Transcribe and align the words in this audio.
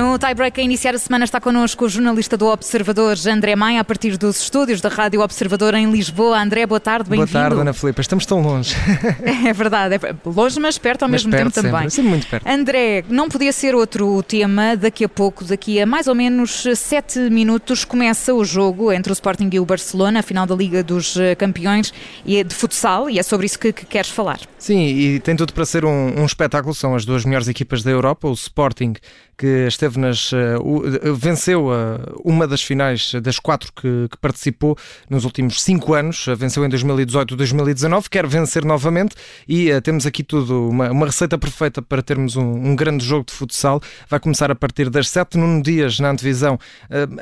No 0.00 0.18
tie-break 0.18 0.58
a 0.58 0.64
iniciar 0.64 0.94
a 0.94 0.98
semana 0.98 1.26
está 1.26 1.38
connosco 1.38 1.84
o 1.84 1.88
jornalista 1.88 2.34
do 2.34 2.46
Observador, 2.46 3.18
André 3.30 3.54
Maia, 3.54 3.82
a 3.82 3.84
partir 3.84 4.16
dos 4.16 4.40
estúdios 4.40 4.80
da 4.80 4.88
Rádio 4.88 5.20
Observador 5.20 5.74
em 5.74 5.90
Lisboa. 5.92 6.40
André, 6.40 6.64
boa 6.64 6.80
tarde, 6.80 7.10
bem-vindo. 7.10 7.30
Boa 7.30 7.42
tarde, 7.42 7.60
Ana 7.60 7.74
Filipe. 7.74 8.00
Estamos 8.00 8.24
tão 8.24 8.40
longe. 8.40 8.74
É 9.46 9.52
verdade, 9.52 9.96
é 9.96 10.14
longe, 10.24 10.58
mas 10.58 10.78
perto 10.78 11.02
ao 11.02 11.08
mas 11.08 11.22
mesmo 11.22 11.30
perto 11.32 11.44
tempo 11.44 11.54
sempre. 11.54 11.70
também. 11.70 11.90
Sempre 11.90 12.10
muito 12.10 12.26
perto. 12.26 12.46
André, 12.46 13.04
não 13.08 13.28
podia 13.28 13.52
ser 13.52 13.74
outro 13.74 14.22
tema. 14.22 14.74
Daqui 14.74 15.04
a 15.04 15.08
pouco, 15.08 15.44
daqui 15.44 15.80
a 15.80 15.84
mais 15.84 16.06
ou 16.06 16.14
menos 16.14 16.64
sete 16.76 17.18
minutos, 17.18 17.84
começa 17.84 18.32
o 18.32 18.42
jogo 18.42 18.92
entre 18.92 19.12
o 19.12 19.14
Sporting 19.14 19.50
e 19.52 19.60
o 19.60 19.66
Barcelona, 19.66 20.20
a 20.20 20.22
final 20.22 20.46
da 20.46 20.54
Liga 20.54 20.82
dos 20.82 21.16
Campeões 21.36 21.92
e 22.24 22.42
de 22.42 22.54
futsal, 22.54 23.10
e 23.10 23.18
é 23.18 23.22
sobre 23.22 23.44
isso 23.46 23.58
que, 23.58 23.72
que 23.72 23.84
queres 23.84 24.10
falar. 24.10 24.40
Sim, 24.58 24.86
e 24.86 25.20
tem 25.20 25.36
tudo 25.36 25.52
para 25.52 25.66
ser 25.66 25.84
um, 25.84 26.20
um 26.20 26.24
espetáculo. 26.24 26.74
São 26.74 26.94
as 26.94 27.04
duas 27.04 27.24
melhores 27.24 27.48
equipas 27.48 27.82
da 27.82 27.90
Europa, 27.90 28.28
o 28.28 28.32
Sporting 28.32 28.94
que 29.40 29.66
esteve 29.66 29.89
nas. 29.98 30.32
Uh, 30.32 31.14
venceu 31.14 31.66
uh, 31.66 32.20
uma 32.24 32.46
das 32.46 32.62
finais 32.62 33.12
das 33.22 33.38
quatro 33.38 33.72
que, 33.72 34.08
que, 34.10 34.16
participou 34.18 34.76
nos 35.08 35.24
últimos 35.24 35.62
cinco 35.62 35.94
anos, 35.94 36.26
venceu 36.36 36.64
em 36.64 36.68
2018 36.68 37.34
e 37.34 37.36
2019, 37.36 38.08
quer 38.10 38.26
vencer 38.26 38.64
novamente 38.64 39.14
e 39.48 39.68
temos 39.80 40.06
aqui 40.06 40.22
tudo, 40.22 40.68
uma, 40.68 40.90
uma, 40.90 41.06
receita 41.06 41.38
perfeita 41.38 41.80
para 41.80 42.02
termos 42.02 42.36
um, 42.36 42.42
um, 42.42 42.76
grande 42.76 43.04
jogo 43.04 43.24
de 43.26 43.32
futsal. 43.32 43.80
Vai 44.08 44.20
começar 44.20 44.50
a 44.50 44.54
partir 44.54 44.90
das 44.90 45.08
7 45.08 45.38
Nuno 45.38 45.62
Dias 45.62 45.98
na 45.98 46.10
antevisão. 46.10 46.58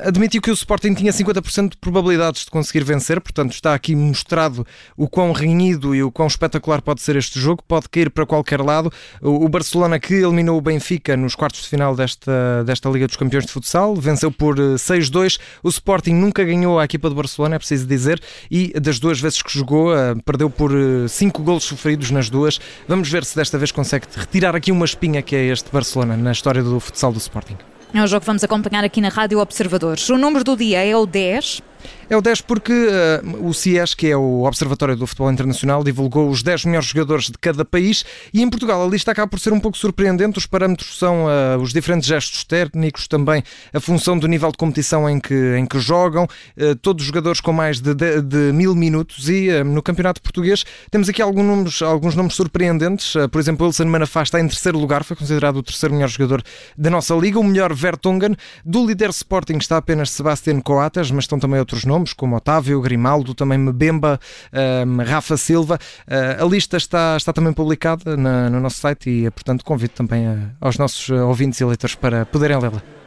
admitiu 0.05 0.41
que 0.41 0.51
o 0.51 0.53
Sporting 0.53 0.93
tinha 0.93 1.11
50% 1.11 1.71
de 1.71 1.77
probabilidades 1.77 2.45
de 2.45 2.51
conseguir 2.51 2.83
vencer, 2.83 3.19
portanto 3.21 3.53
está 3.53 3.73
aqui 3.73 3.95
mostrado 3.95 4.65
o 4.97 5.07
quão 5.07 5.31
renhido 5.31 5.95
e 5.95 6.03
o 6.03 6.11
quão 6.11 6.27
espetacular 6.27 6.81
pode 6.81 7.01
ser 7.01 7.15
este 7.15 7.39
jogo, 7.39 7.63
pode 7.67 7.87
cair 7.89 8.09
para 8.09 8.25
qualquer 8.25 8.61
lado. 8.61 8.91
O 9.21 9.47
Barcelona 9.47 9.99
que 9.99 10.13
eliminou 10.13 10.57
o 10.57 10.61
Benfica 10.61 11.15
nos 11.15 11.35
quartos 11.35 11.61
de 11.61 11.69
final 11.69 11.95
desta 11.95 12.31
desta, 12.65 12.89
Liga 12.89 13.07
dos 13.07 13.15
Campeões 13.15 13.45
de 13.45 13.51
Futsal, 13.51 13.95
venceu 13.95 14.31
por 14.31 14.55
6-2. 14.57 15.37
Eh, 15.39 15.43
o 15.63 15.69
Sporting 15.69 16.13
nunca 16.13 16.43
ganhou 16.43 16.79
a 16.79 16.85
equipa 16.85 17.09
de 17.09 17.15
Barcelona, 17.15 17.55
é 17.55 17.59
preciso 17.59 17.85
dizer, 17.85 18.21
e 18.49 18.79
das 18.79 18.99
duas 18.99 19.19
vezes 19.19 19.41
que 19.41 19.51
jogou, 19.51 19.95
eh, 19.95 20.15
perdeu 20.25 20.49
por 20.49 20.71
5 21.07 21.41
eh, 21.41 21.45
golos 21.45 21.63
sofridos 21.63 22.11
nas 22.11 22.29
duas. 22.29 22.59
Vamos 22.87 23.09
ver 23.09 23.23
se 23.23 23.35
desta 23.35 23.57
vez 23.57 23.71
consegue 23.71 24.05
retirar 24.15 24.55
aqui 24.55 24.71
uma 24.71 24.85
espinha 24.85 25.21
que 25.21 25.35
é 25.35 25.45
este 25.45 25.71
Barcelona 25.71 26.17
na 26.17 26.31
história 26.31 26.63
do 26.63 26.79
futsal 26.79 27.11
do 27.11 27.17
Sporting. 27.17 27.57
É 27.93 28.03
o 28.03 28.07
jogo 28.07 28.21
que 28.21 28.27
vamos 28.27 28.43
acompanhar 28.43 28.83
aqui 28.83 29.01
na 29.01 29.09
Rádio 29.09 29.39
Observadores. 29.39 30.07
O 30.09 30.17
número 30.17 30.43
do 30.43 30.55
dia 30.55 30.85
é 30.85 30.95
o 30.95 31.05
10. 31.05 31.61
É 32.09 32.17
o 32.17 32.21
10 32.21 32.41
porque 32.41 32.73
uh, 32.73 33.47
o 33.47 33.53
CIES, 33.53 33.93
que 33.93 34.07
é 34.07 34.17
o 34.17 34.41
Observatório 34.41 34.95
do 34.95 35.05
Futebol 35.05 35.31
Internacional, 35.31 35.83
divulgou 35.83 36.27
os 36.27 36.41
10 36.41 36.65
melhores 36.65 36.87
jogadores 36.87 37.25
de 37.25 37.37
cada 37.37 37.63
país 37.63 38.03
e 38.33 38.41
em 38.41 38.49
Portugal 38.49 38.83
a 38.83 38.89
lista 38.89 39.11
acaba 39.11 39.27
por 39.27 39.39
ser 39.39 39.53
um 39.53 39.59
pouco 39.59 39.77
surpreendente. 39.77 40.39
Os 40.39 40.47
parâmetros 40.47 40.97
são 40.97 41.25
uh, 41.25 41.61
os 41.61 41.71
diferentes 41.71 42.07
gestos 42.07 42.43
técnicos, 42.43 43.07
também 43.07 43.43
a 43.71 43.79
função 43.79 44.17
do 44.17 44.27
nível 44.27 44.51
de 44.51 44.57
competição 44.57 45.07
em 45.07 45.19
que, 45.19 45.55
em 45.55 45.67
que 45.67 45.79
jogam, 45.79 46.23
uh, 46.23 46.75
todos 46.81 47.03
os 47.03 47.07
jogadores 47.07 47.41
com 47.41 47.53
mais 47.53 47.79
de, 47.79 47.93
de, 47.93 48.23
de 48.23 48.53
mil 48.53 48.73
minutos 48.73 49.29
e 49.29 49.63
no 49.63 49.83
Campeonato 49.83 50.19
Português 50.19 50.65
temos 50.89 51.09
aqui 51.09 51.21
alguns 51.21 51.45
nomes, 51.45 51.81
alguns 51.83 52.15
nomes 52.15 52.33
surpreendentes. 52.33 53.13
por 53.31 53.39
exemplo, 53.39 53.67
Wilson 53.67 53.85
Manafá 53.85 54.23
está 54.23 54.39
em 54.39 54.47
terceiro 54.47 54.79
lugar, 54.79 55.03
foi 55.03 55.15
considerado 55.15 55.57
o 55.57 55.63
terceiro 55.63 55.93
melhor 55.93 56.09
jogador 56.09 56.41
da 56.75 56.89
nossa 56.89 57.13
liga, 57.13 57.39
o 57.39 57.43
melhor 57.43 57.71
Vertonghen. 57.71 58.35
Do 58.65 58.83
líder 58.83 59.11
Sporting 59.11 59.57
está 59.57 59.77
apenas 59.77 60.09
Sebastián 60.09 60.59
Coates, 60.59 61.11
mas 61.11 61.25
estão 61.25 61.37
também 61.37 61.59
outros 61.59 61.85
nomes 61.85 61.98
nomes, 61.99 62.13
como 62.13 62.35
Otávio, 62.35 62.81
Grimaldo, 62.81 63.35
também 63.35 63.57
Mbemba, 63.57 64.19
um, 64.53 65.03
Rafa 65.03 65.37
Silva. 65.37 65.77
Uh, 66.07 66.43
a 66.43 66.47
lista 66.47 66.77
está, 66.77 67.15
está 67.17 67.33
também 67.33 67.53
publicada 67.53 68.15
na, 68.15 68.49
no 68.49 68.59
nosso 68.59 68.77
site 68.77 69.09
e, 69.09 69.31
portanto, 69.31 69.63
convido 69.63 69.93
também 69.93 70.27
a, 70.27 70.49
aos 70.61 70.77
nossos 70.77 71.09
ouvintes 71.09 71.59
e 71.59 71.65
leitores 71.65 71.95
para 71.95 72.25
poderem 72.25 72.57
lê-la. 72.57 72.98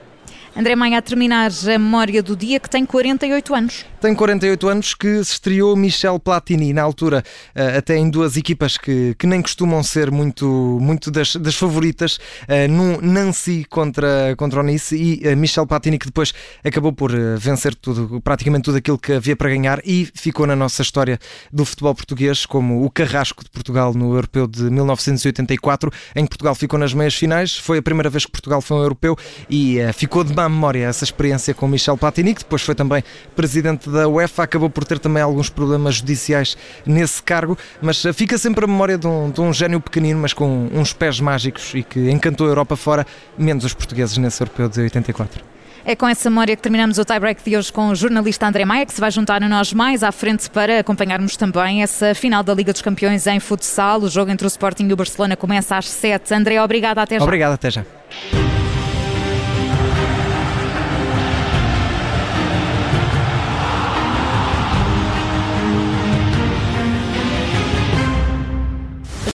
André 0.55 0.77
Maia 0.77 0.99
a 0.99 1.03
terminar 1.03 1.51
a 1.51 1.79
memória 1.79 2.23
do 2.23 2.37
dia 2.37 2.61
que 2.61 2.69
tem 2.69 2.85
48 2.85 3.55
anos. 3.55 3.87
Tem 4.03 4.15
48 4.15 4.69
anos 4.69 4.95
que 4.95 5.25
se 5.25 5.33
estreou 5.33 5.75
Michel 5.75 6.19
Platini, 6.19 6.75
na 6.75 6.83
altura 6.83 7.23
eh, 7.55 7.79
até 7.79 7.97
em 7.97 8.11
duas 8.11 8.37
equipas 8.37 8.77
que, 8.77 9.15
que 9.19 9.27
nem 9.27 9.41
costumam 9.41 9.83
ser 9.83 10.11
muito, 10.11 10.79
muito 10.81 11.11
das, 11.11 11.37
das 11.37 11.55
favoritas, 11.55 12.19
eh, 12.47 12.69
num 12.69 13.01
Nancy 13.01 13.65
contra, 13.65 14.35
contra 14.37 14.61
o 14.61 14.62
Nice 14.62 14.95
e 14.95 15.27
eh, 15.27 15.35
Michel 15.35 15.67
Platini 15.67 15.99
que 15.99 16.07
depois 16.07 16.35
acabou 16.62 16.93
por 16.93 17.12
vencer 17.39 17.75
tudo, 17.75 18.21
praticamente 18.21 18.65
tudo 18.65 18.77
aquilo 18.77 18.99
que 18.99 19.12
havia 19.12 19.37
para 19.37 19.49
ganhar 19.49 19.81
e 19.85 20.07
ficou 20.15 20.47
na 20.47 20.57
nossa 20.57 20.83
história 20.83 21.19
do 21.51 21.65
futebol 21.65 21.95
português 21.95 22.45
como 22.45 22.85
o 22.85 22.91
carrasco 22.91 23.43
de 23.43 23.51
Portugal 23.51 23.95
no 23.95 24.15
Europeu 24.15 24.47
de 24.47 24.65
1984, 24.65 25.91
em 26.15 26.25
que 26.25 26.31
Portugal 26.31 26.55
ficou 26.55 26.79
nas 26.79 26.93
meias 26.93 27.15
finais. 27.15 27.57
Foi 27.57 27.79
a 27.79 27.83
primeira 27.83 28.11
vez 28.11 28.27
que 28.27 28.33
Portugal 28.33 28.61
foi 28.61 28.77
um 28.77 28.83
europeu 28.83 29.17
e 29.49 29.79
ficou 29.95 30.25
de 30.25 30.35
má 30.43 30.49
memória 30.49 30.87
essa 30.87 31.05
experiência 31.05 31.55
com 31.55 31.67
Michel 31.69 31.97
Platini, 31.97 32.35
que 32.35 32.41
depois 32.41 32.63
foi 32.63 32.75
também 32.75 33.03
presidente 33.37 33.89
da 33.89 34.09
UEFA, 34.09 34.43
acabou 34.43 34.71
por 34.71 34.85
ter 34.85 34.99
também 34.99 35.23
alguns 35.23 35.49
problemas 35.49 35.97
judiciais 35.97 36.57
nesse 36.85 37.23
cargo, 37.23 37.57
mas 37.81 38.05
eh, 38.05 38.13
fica 38.13 38.37
sempre 38.39 38.65
a 38.65 38.69
memória 38.69 38.99
de 38.99 39.07
um, 39.07 39.31
de 39.31 39.41
um 39.41 39.53
gênio 39.53 39.81
pequenino, 39.81 40.21
mas 40.21 40.33
com 40.33 40.69
uns 40.73 40.93
pés 40.93 41.21
mágicos 41.21 41.73
e 41.75 41.83
que 41.83 42.11
encantou 42.11 42.47
a 42.47 42.51
Europa 42.51 42.77
fora, 42.77 43.07
menos 43.39 43.65
os 43.65 43.75
portugueses 43.75 44.17
nesse 44.19 44.43
europeu 44.43 44.69
de 44.69 44.81
84. 44.81 45.53
É 45.85 45.97
com 45.97 46.07
essa 46.07 46.31
memória 46.31 46.55
que 46.55 46.63
terminamos 46.63 46.97
o 46.99 47.05
tie-break 47.05 47.43
de 47.43 47.57
hoje 47.57 47.73
com 47.73 47.89
o 47.89 47.95
jornalista 47.95 48.47
André 48.47 48.65
Maia, 48.65 48.87
que 48.87 48.93
se 48.93 49.01
vai 49.01 49.11
juntar 49.11 49.43
a 49.43 49.49
nós 49.49 49.73
mais 49.73 50.05
à 50.05 50.13
frente 50.13 50.49
para 50.49 50.79
acompanharmos 50.79 51.37
também 51.37 51.83
essa 51.83 52.15
final 52.15 52.45
da 52.45 52.55
Liga 52.55 52.73
dos 52.73 52.83
Campeões 52.83 53.27
em 53.27 53.41
futsal. 53.41 54.01
O 54.01 54.09
jogo 54.09 54.31
entre 54.31 54.47
o 54.47 54.49
Sporting 54.49 54.87
e 54.87 54.93
o 54.93 54.97
Barcelona 54.97 55.35
começa 55.35 55.77
às 55.77 55.89
7. 55.89 56.33
André, 56.35 56.63
obrigada, 56.63 57.03
até 57.03 57.19
já. 57.19 57.25
Obrigado, 57.25 57.55
até 57.55 57.71
já. 57.71 57.85